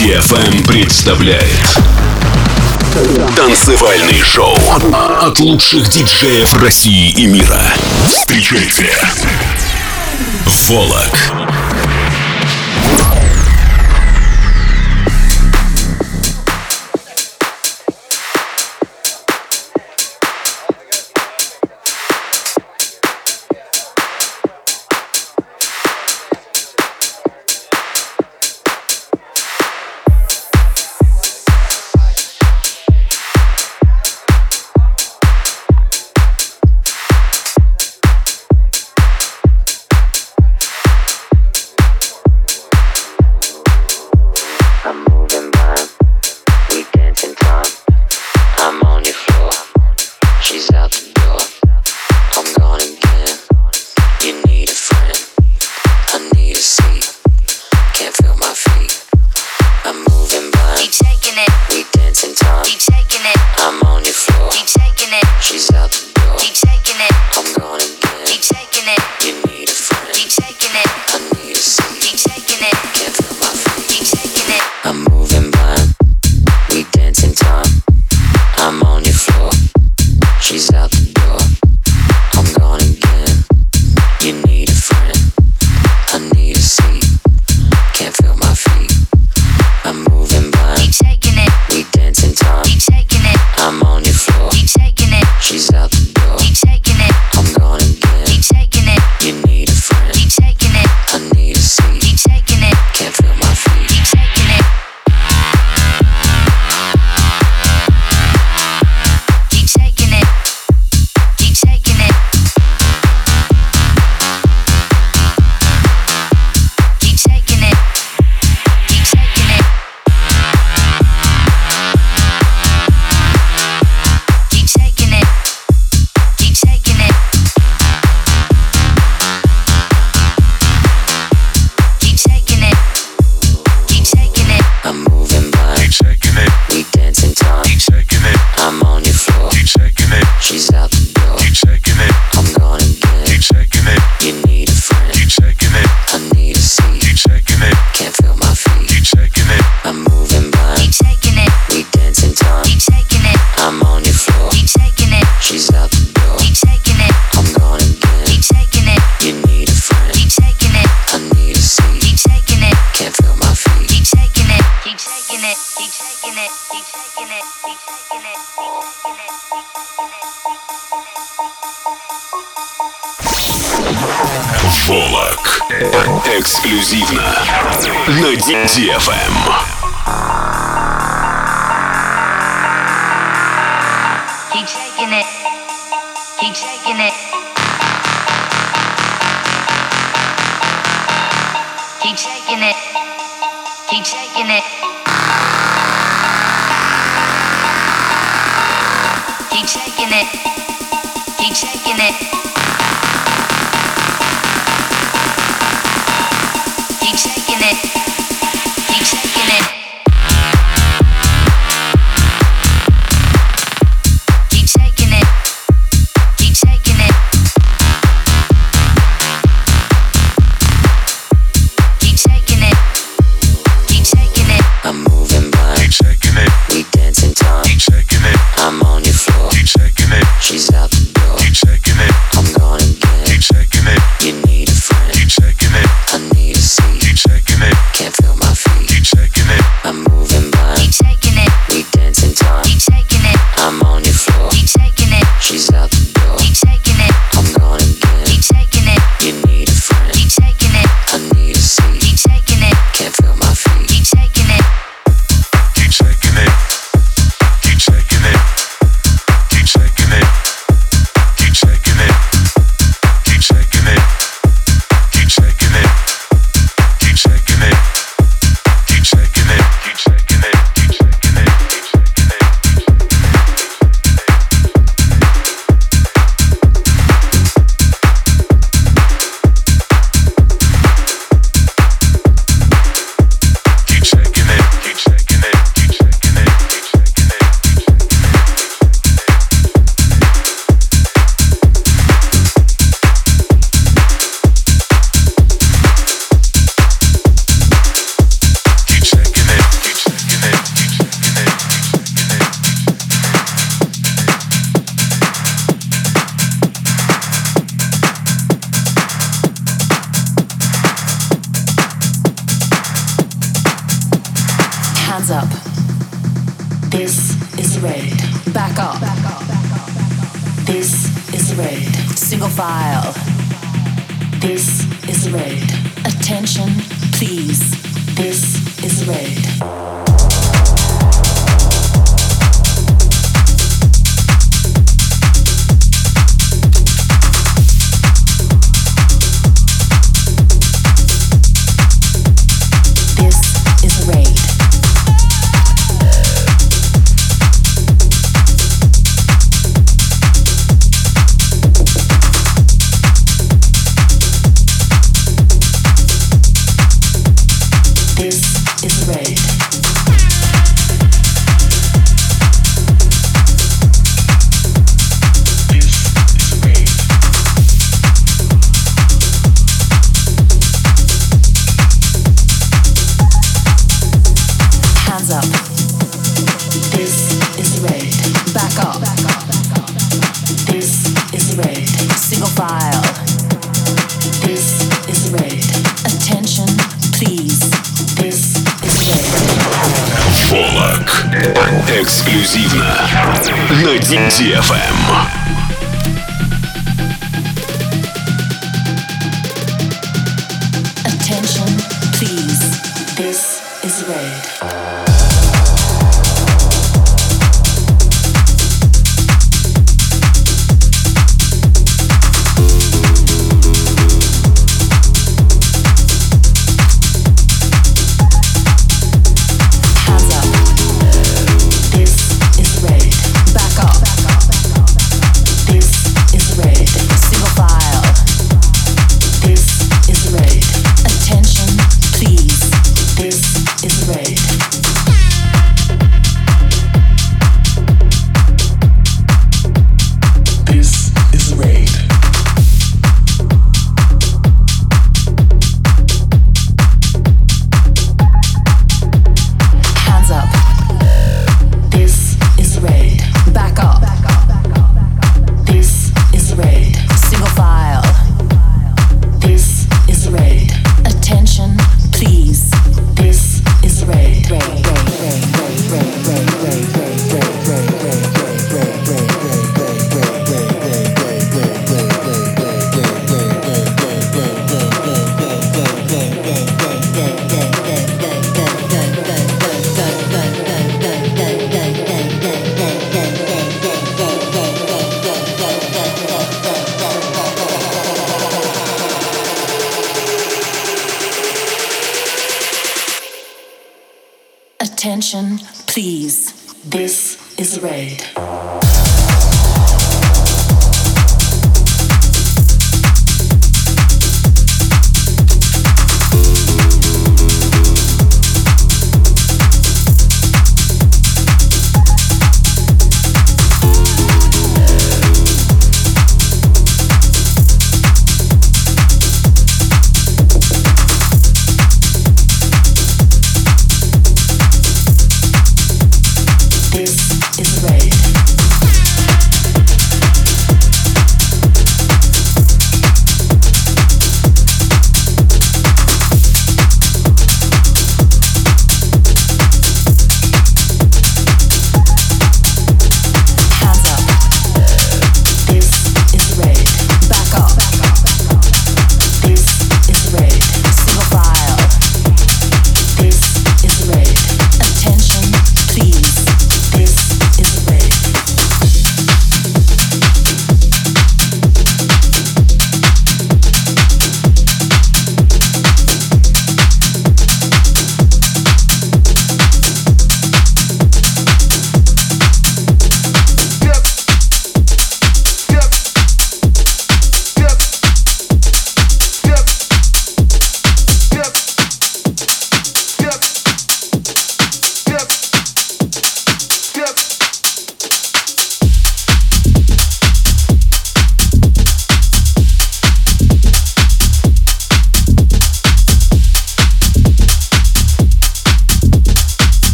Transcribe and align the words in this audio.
DFM 0.00 0.66
представляет 0.66 1.78
Танцевальный 3.36 4.22
шоу 4.22 4.56
от 5.20 5.38
лучших 5.40 5.90
диджеев 5.90 6.54
России 6.54 7.10
и 7.10 7.26
мира. 7.26 7.60
Встречайте 8.08 8.90
Волок. 10.68 11.49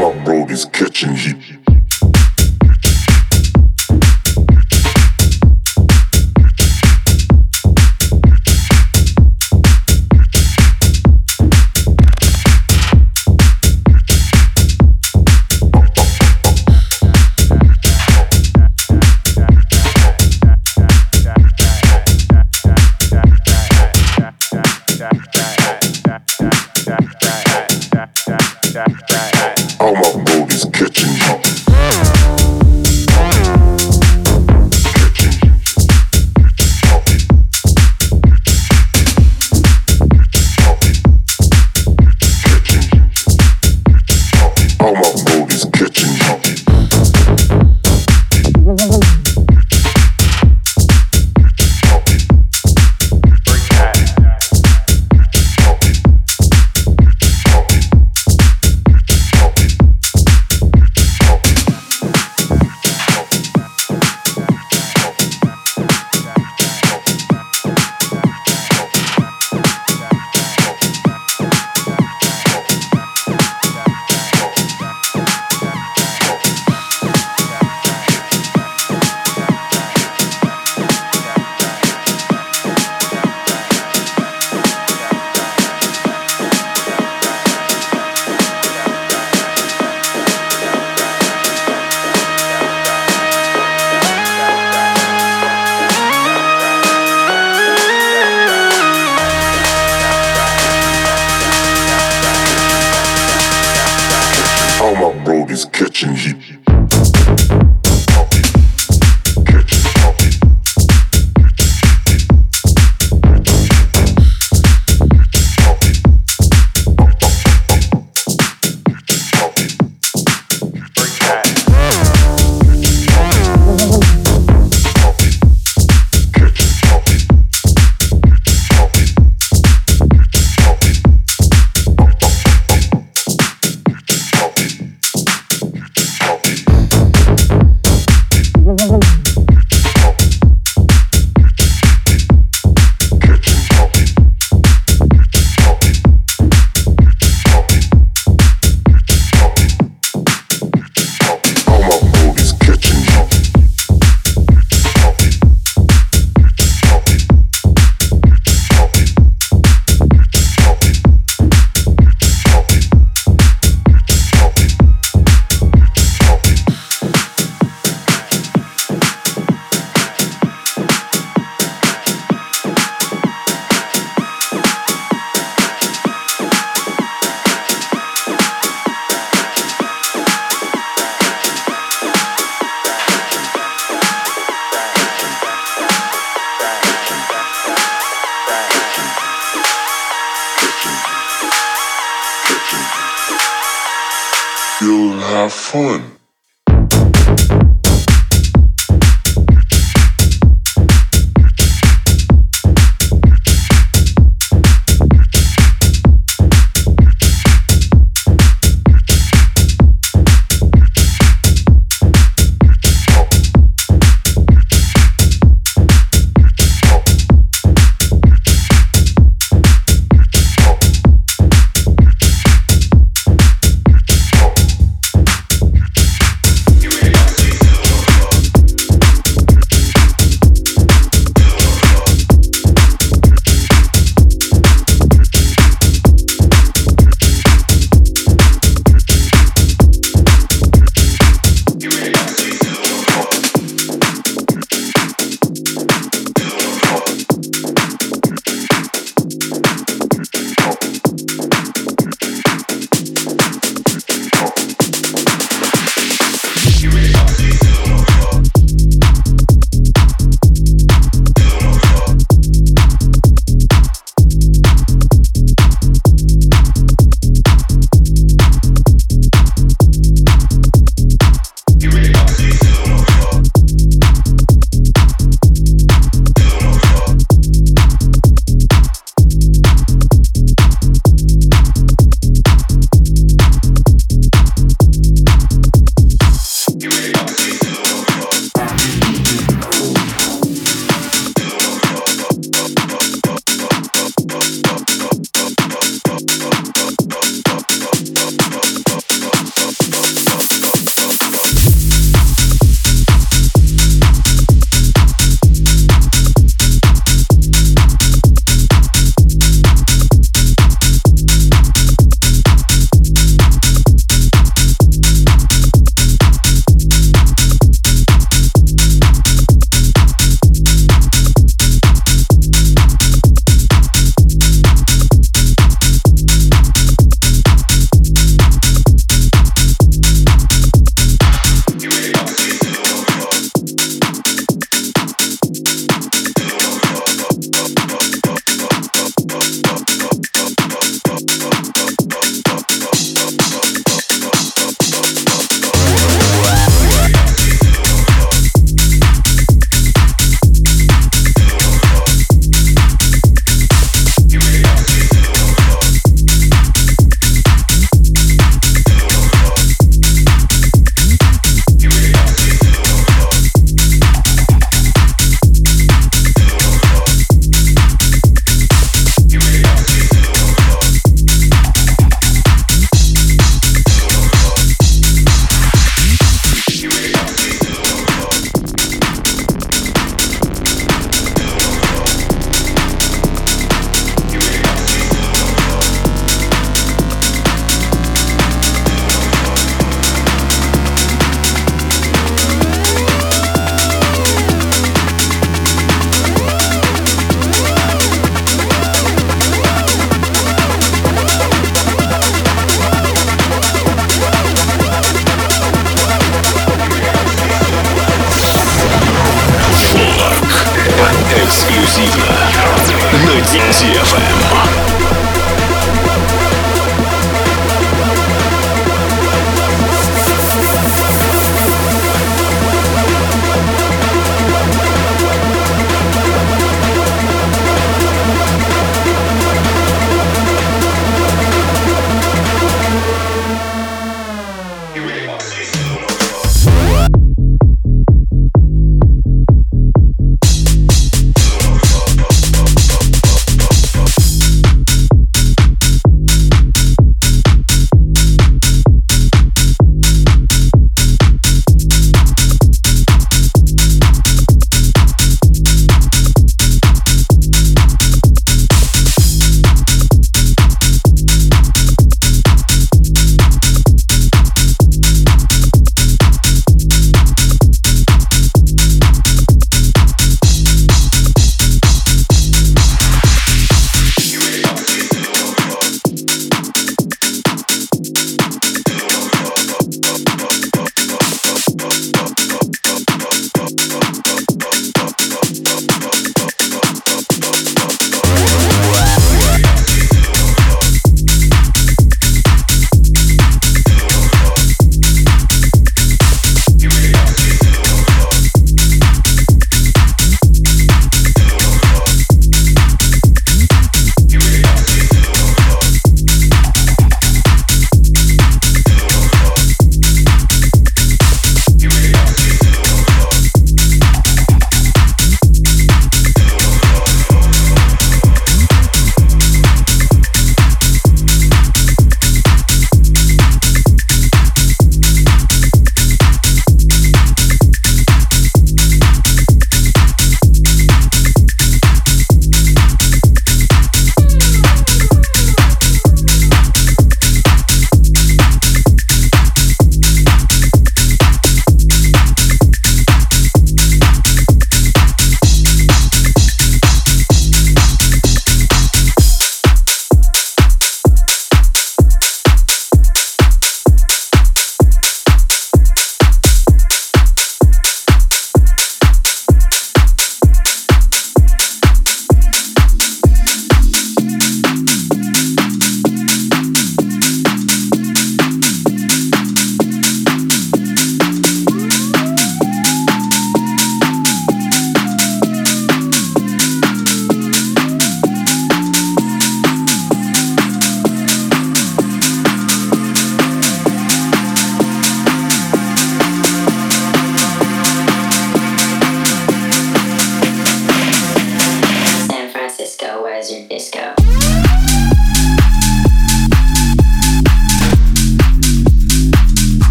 my 0.00 0.12
road 0.26 0.50
is 0.50 0.66
catching 0.66 1.14
heat. 1.14 1.65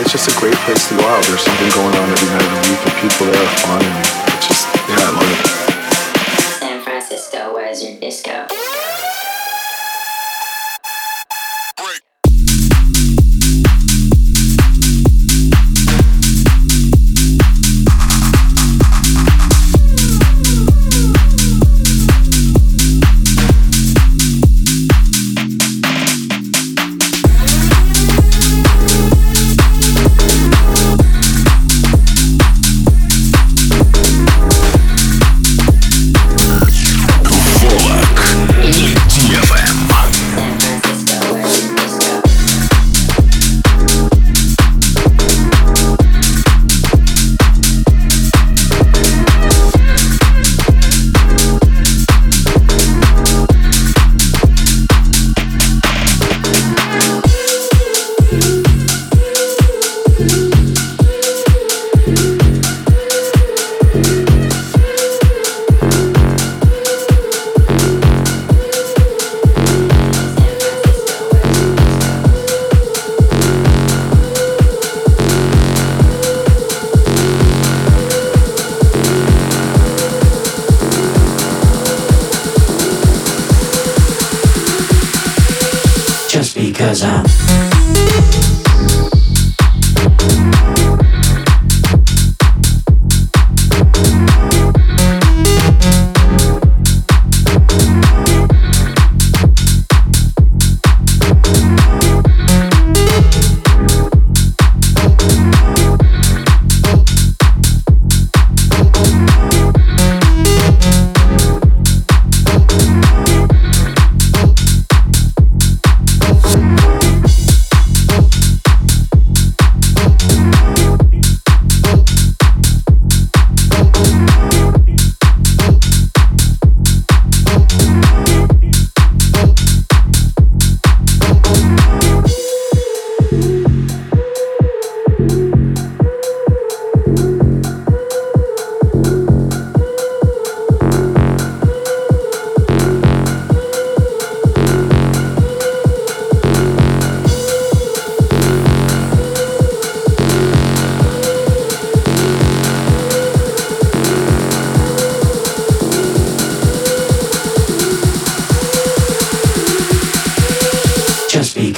it's 0.00 0.12
just 0.12 0.28
a 0.28 0.40
great 0.40 0.54
place 0.64 0.88
to 0.88 0.96
go 0.96 1.04
out. 1.04 1.24
There's 1.26 1.42
something 1.42 1.70
going 1.70 1.94
on 1.94 2.10
every 2.10 2.28
night 2.28 2.42
of 2.42 2.50
the 2.50 2.70
week, 2.70 2.80
and 2.86 2.94
people 3.02 3.26
there 3.26 3.42
are 3.42 3.56
fun. 3.58 3.82
And 3.82 4.34
it's 4.34 4.46
just, 4.46 4.66
yeah, 4.88 4.96
I 4.96 5.10
love 5.10 5.46
it. 5.46 5.47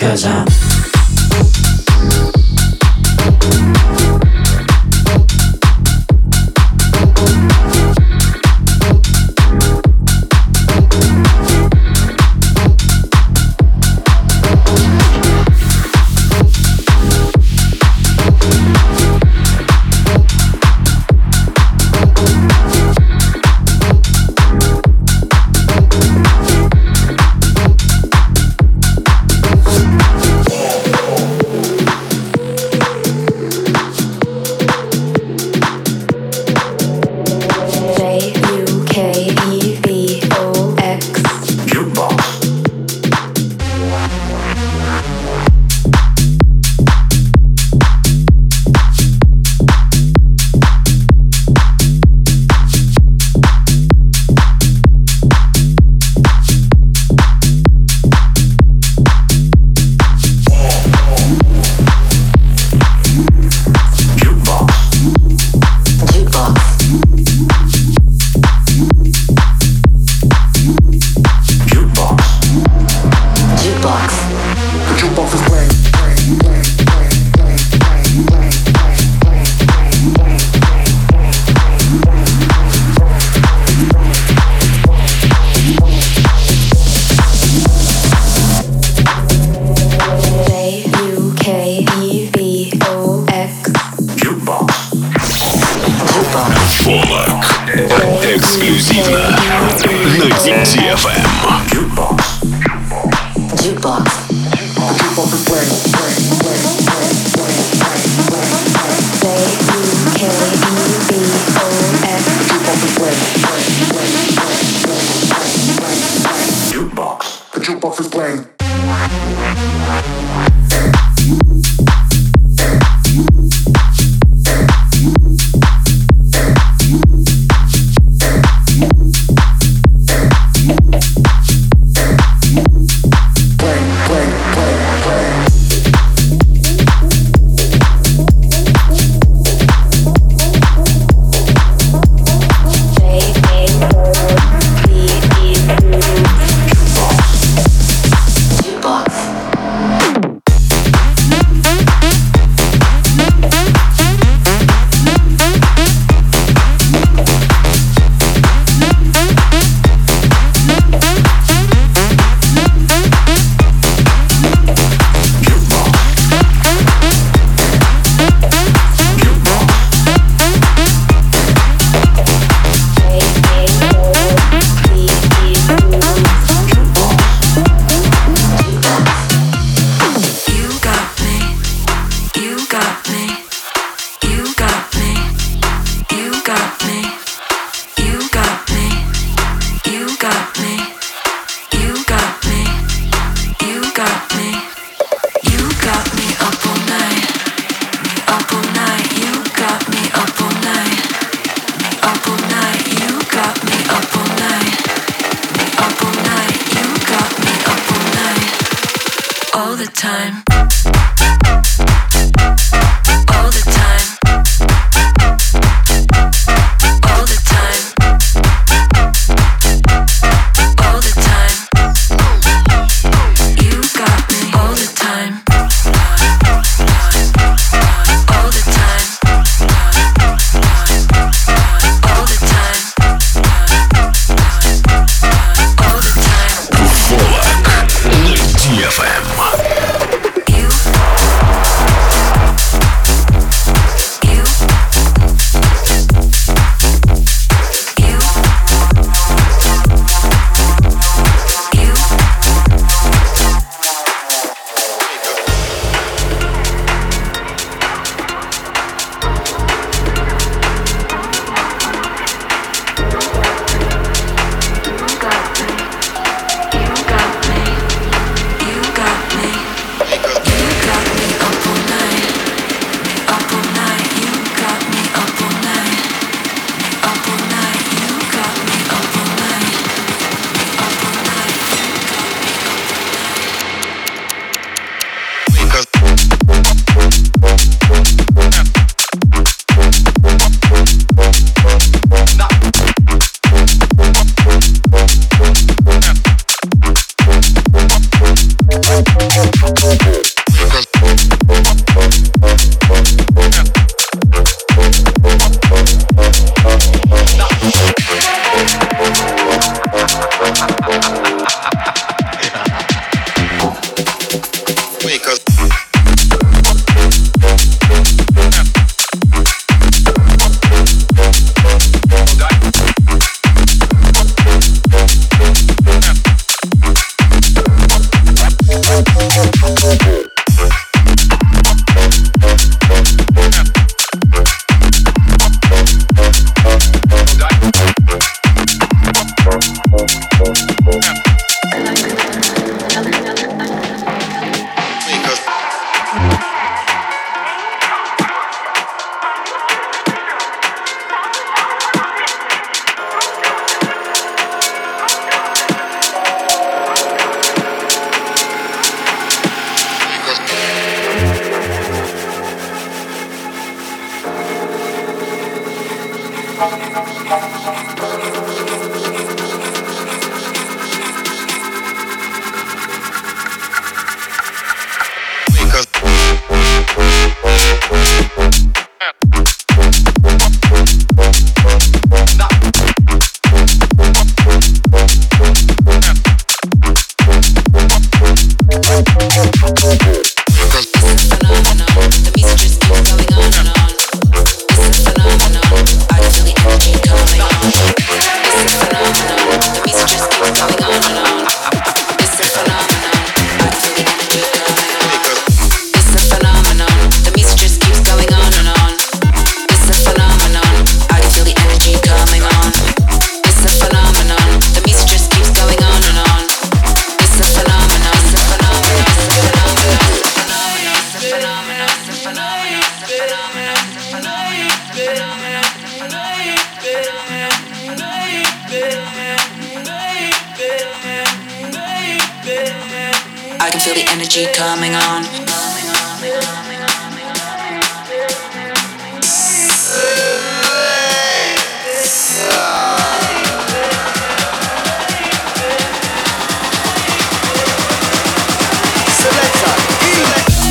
because 0.00 0.24
I'm 0.24 0.69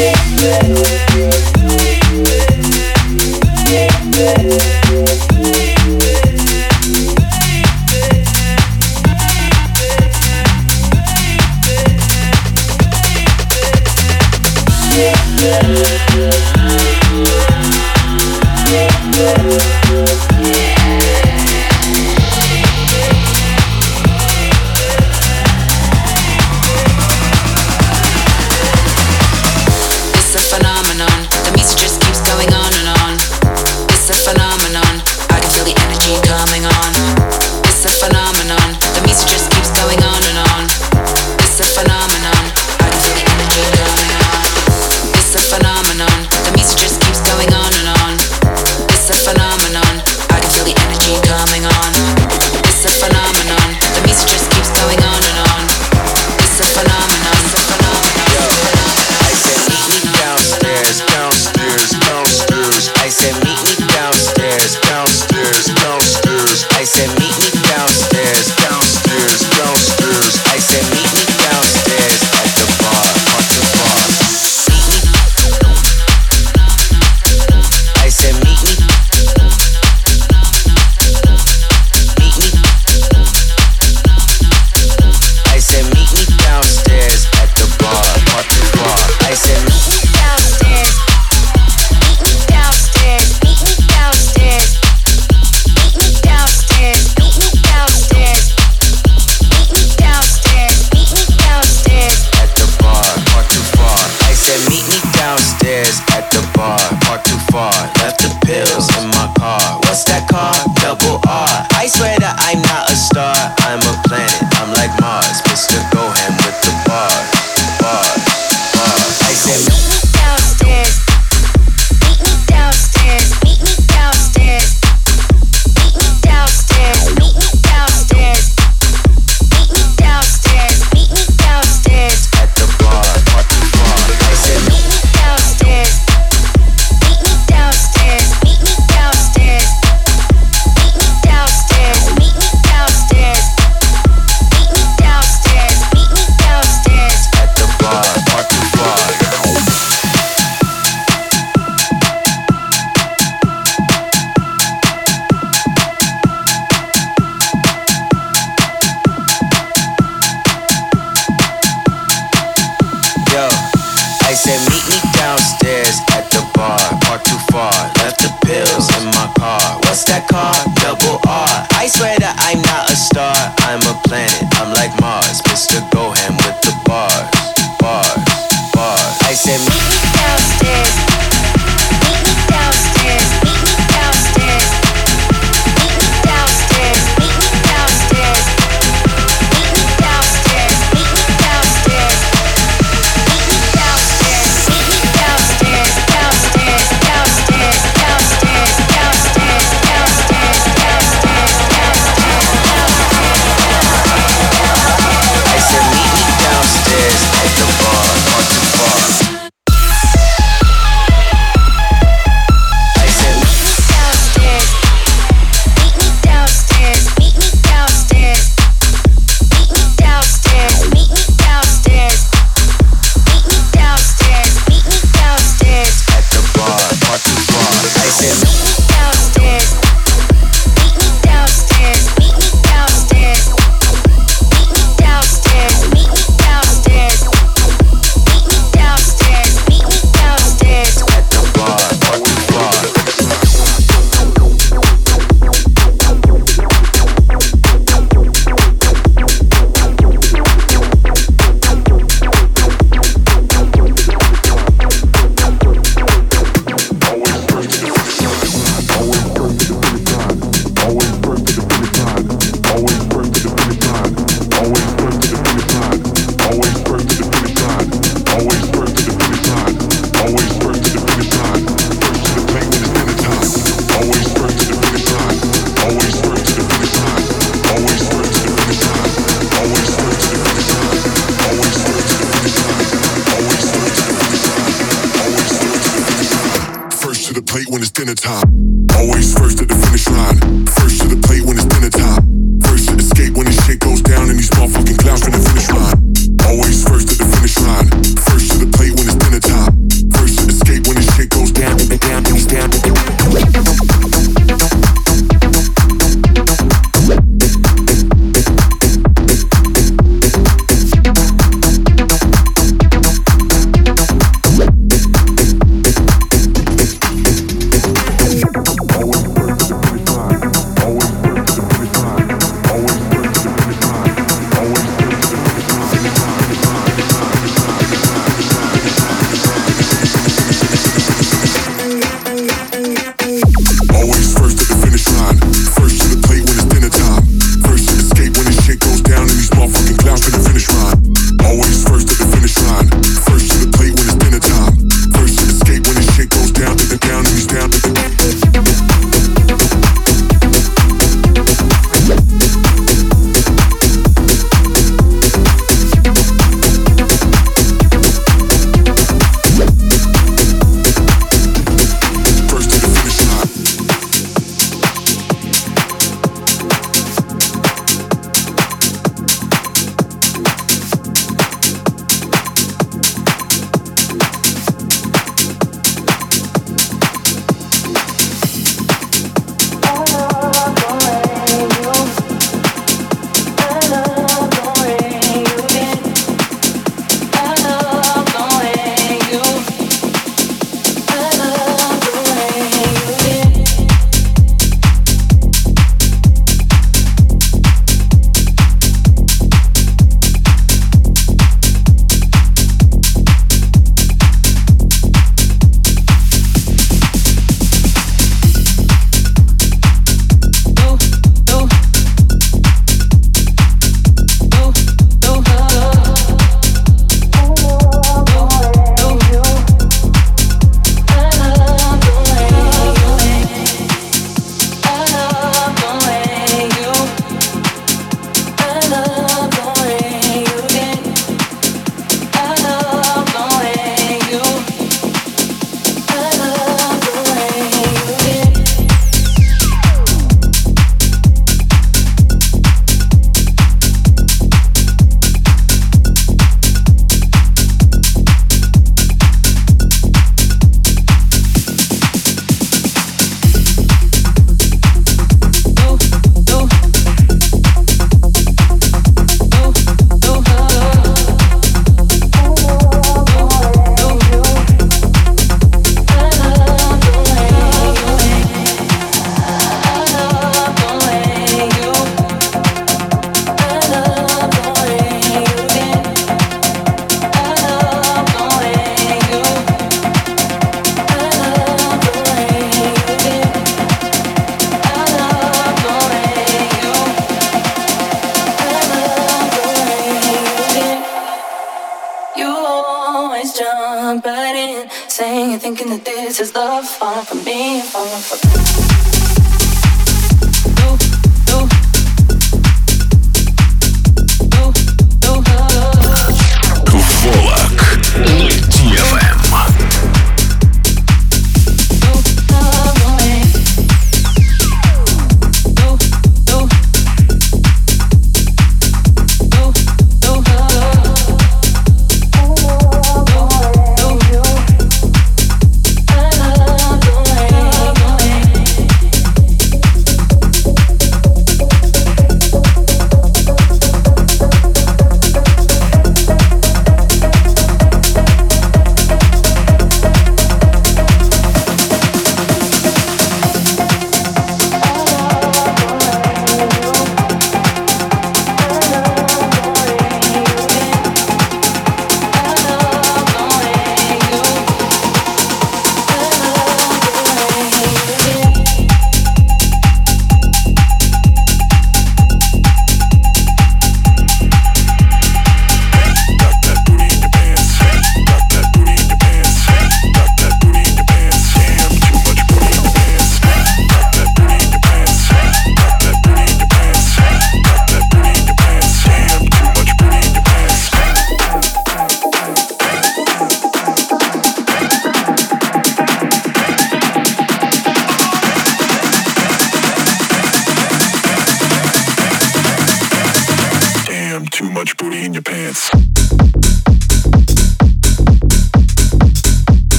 Yeah. 0.00 0.30